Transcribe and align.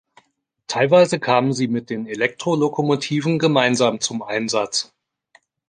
Teilweise 0.65 1.19
kamen 1.19 1.53
sie 1.53 1.67
mit 1.67 1.91
den 1.91 2.07
Elektrolokomotiven 2.07 3.37
gemeinsam 3.37 3.99
zum 3.99 4.23
Einsatz. 4.23 4.91